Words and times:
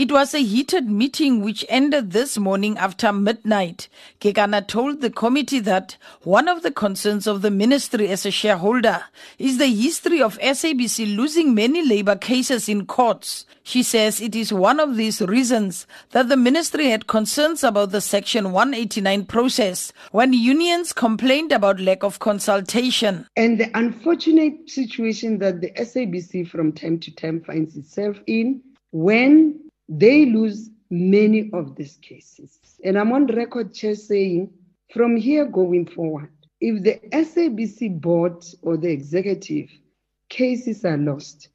It 0.00 0.10
was 0.10 0.32
a 0.32 0.38
heated 0.38 0.88
meeting 0.88 1.42
which 1.42 1.62
ended 1.68 2.12
this 2.12 2.38
morning 2.38 2.78
after 2.78 3.12
midnight. 3.12 3.90
Kekana 4.18 4.66
told 4.66 5.02
the 5.02 5.10
committee 5.10 5.58
that 5.58 5.98
one 6.22 6.48
of 6.48 6.62
the 6.62 6.70
concerns 6.70 7.26
of 7.26 7.42
the 7.42 7.50
ministry 7.50 8.08
as 8.08 8.24
a 8.24 8.30
shareholder 8.30 9.04
is 9.38 9.58
the 9.58 9.66
history 9.66 10.22
of 10.22 10.38
SABC 10.38 11.14
losing 11.14 11.54
many 11.54 11.86
labor 11.86 12.16
cases 12.16 12.66
in 12.66 12.86
courts. 12.86 13.44
She 13.62 13.82
says 13.82 14.22
it 14.22 14.34
is 14.34 14.54
one 14.54 14.80
of 14.80 14.96
these 14.96 15.20
reasons 15.20 15.86
that 16.12 16.30
the 16.30 16.36
ministry 16.38 16.88
had 16.88 17.06
concerns 17.06 17.62
about 17.62 17.90
the 17.90 18.00
Section 18.00 18.52
189 18.52 19.26
process 19.26 19.92
when 20.12 20.32
unions 20.32 20.94
complained 20.94 21.52
about 21.52 21.78
lack 21.78 22.02
of 22.02 22.20
consultation. 22.20 23.26
And 23.36 23.60
the 23.60 23.70
unfortunate 23.74 24.70
situation 24.70 25.40
that 25.40 25.60
the 25.60 25.70
SABC 25.72 26.48
from 26.48 26.72
time 26.72 26.98
to 27.00 27.14
time 27.14 27.42
finds 27.42 27.76
itself 27.76 28.16
in 28.26 28.62
when 28.92 29.60
they 29.90 30.24
lose 30.24 30.70
many 30.88 31.50
of 31.52 31.74
these 31.74 31.96
cases. 31.96 32.60
And 32.84 32.96
I'm 32.96 33.12
on 33.12 33.26
record, 33.26 33.74
Chair, 33.74 33.96
saying 33.96 34.50
from 34.94 35.16
here 35.16 35.44
going 35.44 35.86
forward, 35.86 36.30
if 36.60 36.82
the 36.84 37.00
SABC 37.10 38.00
board 38.00 38.44
or 38.62 38.76
the 38.76 38.90
executive 38.90 39.68
cases 40.28 40.84
are 40.84 40.96
lost, 40.96 41.48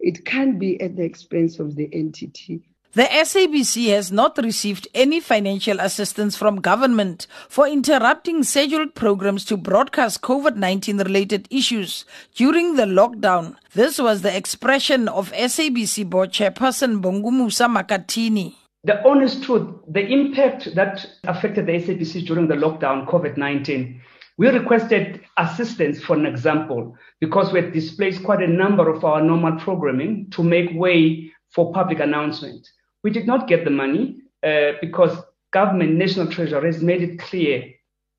it 0.00 0.24
can't 0.24 0.58
be 0.58 0.80
at 0.80 0.96
the 0.96 1.04
expense 1.04 1.58
of 1.58 1.76
the 1.76 1.88
entity 1.92 2.62
the 2.94 3.04
SABC 3.04 3.88
has 3.88 4.12
not 4.12 4.36
received 4.36 4.86
any 4.94 5.18
financial 5.18 5.80
assistance 5.80 6.36
from 6.36 6.60
government 6.60 7.26
for 7.48 7.66
interrupting 7.66 8.42
scheduled 8.42 8.94
programs 8.94 9.46
to 9.46 9.56
broadcast 9.56 10.20
COVID 10.20 10.56
19 10.56 10.98
related 10.98 11.48
issues 11.50 12.04
during 12.34 12.76
the 12.76 12.84
lockdown. 12.84 13.56
This 13.72 13.98
was 13.98 14.20
the 14.20 14.36
expression 14.36 15.08
of 15.08 15.32
SABC 15.32 16.10
board 16.10 16.32
chairperson 16.32 17.00
Bongumusa 17.00 17.66
Makhathini. 17.66 18.56
The 18.84 19.02
honest 19.08 19.42
truth, 19.42 19.74
the 19.88 20.06
impact 20.06 20.74
that 20.74 21.06
affected 21.24 21.64
the 21.64 21.72
SABC 21.72 22.26
during 22.26 22.46
the 22.48 22.56
lockdown, 22.56 23.08
COVID 23.08 23.38
19, 23.38 24.02
we 24.36 24.48
requested 24.48 25.22
assistance, 25.38 26.02
for 26.02 26.16
an 26.16 26.26
example, 26.26 26.94
because 27.20 27.54
we 27.54 27.62
had 27.62 27.72
displaced 27.72 28.22
quite 28.22 28.42
a 28.42 28.46
number 28.46 28.90
of 28.90 29.02
our 29.02 29.22
normal 29.22 29.58
programming 29.58 30.28
to 30.32 30.42
make 30.42 30.68
way 30.74 31.32
for 31.54 31.72
public 31.72 31.98
announcement. 32.00 32.68
We 33.02 33.10
did 33.10 33.26
not 33.26 33.48
get 33.48 33.64
the 33.64 33.70
money 33.70 34.22
uh, 34.42 34.72
because 34.80 35.16
government, 35.52 35.94
national 35.94 36.28
treasury 36.28 36.72
has 36.72 36.82
made 36.82 37.02
it 37.02 37.18
clear 37.18 37.72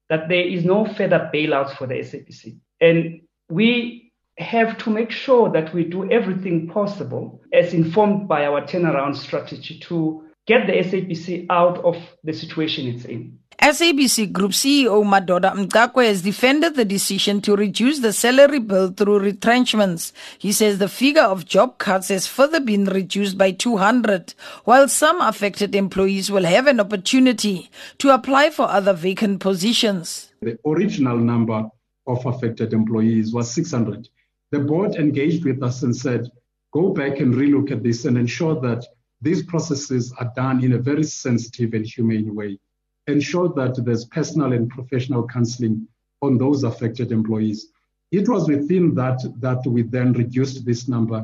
that 0.09 0.29
there 0.29 0.47
is 0.47 0.63
no 0.65 0.85
further 0.85 1.29
bailouts 1.33 1.75
for 1.77 1.87
the 1.87 1.95
SABC. 1.95 2.57
And 2.81 3.21
we 3.49 4.11
have 4.37 4.77
to 4.79 4.89
make 4.89 5.11
sure 5.11 5.51
that 5.51 5.73
we 5.73 5.83
do 5.83 6.09
everything 6.11 6.67
possible 6.67 7.41
as 7.53 7.73
informed 7.73 8.27
by 8.27 8.45
our 8.45 8.61
turnaround 8.61 9.15
strategy 9.15 9.79
to 9.79 10.23
get 10.47 10.67
the 10.67 10.73
SABC 10.73 11.47
out 11.49 11.77
of 11.83 11.95
the 12.23 12.33
situation 12.33 12.87
it's 12.87 13.05
in. 13.05 13.39
SABC 13.63 14.33
Group 14.33 14.51
CEO 14.51 15.05
Madoda 15.05 15.53
Mxakwe 15.55 16.05
has 16.07 16.21
defended 16.21 16.75
the 16.75 16.83
decision 16.83 17.39
to 17.39 17.55
reduce 17.55 17.99
the 17.99 18.11
salary 18.11 18.59
bill 18.59 18.89
through 18.89 19.19
retrenchments. 19.19 20.11
He 20.37 20.51
says 20.51 20.79
the 20.79 20.89
figure 20.89 21.21
of 21.21 21.45
job 21.45 21.77
cuts 21.77 22.09
has 22.09 22.27
further 22.27 22.59
been 22.59 22.83
reduced 22.83 23.37
by 23.37 23.51
200, 23.51 24.33
while 24.65 24.89
some 24.89 25.21
affected 25.21 25.75
employees 25.75 26.29
will 26.29 26.43
have 26.43 26.67
an 26.67 26.81
opportunity 26.81 27.71
to 27.99 28.13
apply 28.13 28.49
for 28.49 28.63
other 28.63 28.91
vacant 28.91 29.39
positions. 29.39 30.33
The 30.41 30.59
original 30.65 31.17
number 31.17 31.63
of 32.05 32.25
affected 32.25 32.73
employees 32.73 33.33
was 33.33 33.49
600. 33.53 34.09
The 34.51 34.59
board 34.59 34.95
engaged 34.95 35.45
with 35.45 35.63
us 35.63 35.83
and 35.83 35.95
said, 35.95 36.29
go 36.73 36.89
back 36.89 37.21
and 37.21 37.33
relook 37.33 37.71
at 37.71 37.81
this 37.81 38.03
and 38.03 38.17
ensure 38.17 38.59
that 38.59 38.85
these 39.21 39.41
processes 39.41 40.13
are 40.19 40.29
done 40.35 40.61
in 40.61 40.73
a 40.73 40.77
very 40.77 41.05
sensitive 41.05 41.73
and 41.73 41.85
humane 41.85 42.35
way 42.35 42.59
ensure 43.07 43.49
that 43.49 43.83
there's 43.85 44.05
personal 44.05 44.53
and 44.53 44.69
professional 44.69 45.27
counseling 45.27 45.87
on 46.21 46.37
those 46.37 46.63
affected 46.63 47.11
employees. 47.11 47.67
It 48.11 48.29
was 48.29 48.47
within 48.47 48.95
that 48.95 49.19
that 49.39 49.65
we 49.65 49.81
then 49.81 50.13
reduced 50.13 50.65
this 50.65 50.87
number 50.87 51.23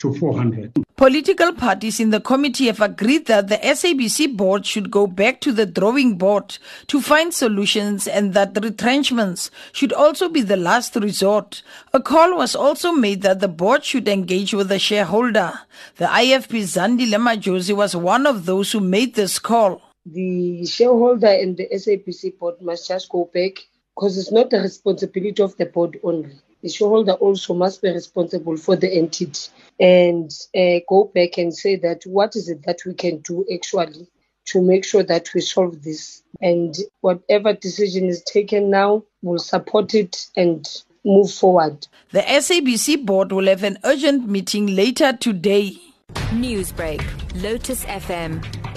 to 0.00 0.14
400. 0.14 0.72
Political 0.96 1.54
parties 1.54 1.98
in 1.98 2.10
the 2.10 2.20
committee 2.20 2.66
have 2.66 2.80
agreed 2.80 3.26
that 3.26 3.48
the 3.48 3.56
SABC 3.56 4.36
board 4.36 4.66
should 4.66 4.90
go 4.90 5.06
back 5.06 5.40
to 5.40 5.52
the 5.52 5.64
drawing 5.64 6.18
board 6.18 6.58
to 6.88 7.00
find 7.00 7.32
solutions 7.32 8.06
and 8.06 8.34
that 8.34 8.58
retrenchments 8.62 9.50
should 9.72 9.92
also 9.92 10.28
be 10.28 10.42
the 10.42 10.58
last 10.58 10.96
resort. 10.96 11.62
A 11.94 12.00
call 12.00 12.36
was 12.36 12.54
also 12.54 12.92
made 12.92 13.22
that 13.22 13.40
the 13.40 13.48
board 13.48 13.84
should 13.84 14.08
engage 14.08 14.52
with 14.52 14.68
the 14.68 14.78
shareholder. 14.78 15.60
The 15.96 16.06
IFP 16.06 16.64
Zandile 16.64 17.18
Majozi 17.18 17.74
was 17.74 17.96
one 17.96 18.26
of 18.26 18.44
those 18.44 18.72
who 18.72 18.80
made 18.80 19.14
this 19.14 19.38
call 19.38 19.80
the 20.06 20.66
shareholder 20.66 21.28
and 21.28 21.56
the 21.56 21.68
SABC 21.72 22.38
board 22.38 22.60
must 22.60 22.88
just 22.88 23.08
go 23.08 23.30
back 23.32 23.58
because 23.94 24.18
it's 24.18 24.32
not 24.32 24.50
the 24.50 24.60
responsibility 24.60 25.42
of 25.42 25.56
the 25.56 25.66
board 25.66 25.98
only. 26.02 26.36
The 26.62 26.68
shareholder 26.68 27.12
also 27.12 27.54
must 27.54 27.82
be 27.82 27.90
responsible 27.90 28.56
for 28.56 28.76
the 28.76 28.92
entity 28.92 29.50
and 29.78 30.30
uh, 30.54 30.80
go 30.88 31.10
back 31.14 31.38
and 31.38 31.54
say 31.54 31.76
that 31.76 32.02
what 32.04 32.36
is 32.36 32.48
it 32.48 32.64
that 32.66 32.80
we 32.84 32.94
can 32.94 33.18
do 33.18 33.46
actually 33.52 34.08
to 34.46 34.60
make 34.60 34.84
sure 34.84 35.02
that 35.02 35.32
we 35.34 35.40
solve 35.40 35.82
this. 35.82 36.22
And 36.40 36.74
whatever 37.00 37.52
decision 37.52 38.06
is 38.06 38.22
taken 38.22 38.70
now, 38.70 39.04
we'll 39.22 39.38
support 39.38 39.94
it 39.94 40.26
and 40.36 40.66
move 41.04 41.30
forward. 41.30 41.86
The 42.12 42.20
SABC 42.20 43.04
board 43.04 43.32
will 43.32 43.46
have 43.46 43.62
an 43.62 43.78
urgent 43.84 44.28
meeting 44.28 44.66
later 44.66 45.12
today. 45.12 45.78
Newsbreak, 46.32 47.02
Lotus 47.42 47.84
FM, 47.84 48.59